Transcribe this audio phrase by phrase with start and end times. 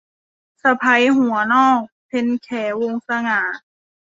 [0.61, 3.41] สะใภ้หัวนอก- เพ็ญแข วงศ์สง่า